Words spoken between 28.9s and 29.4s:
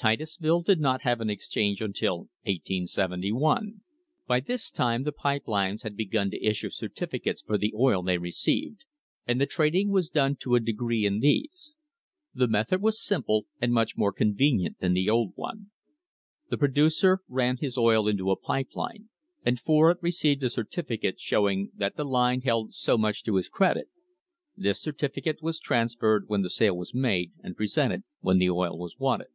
wanted.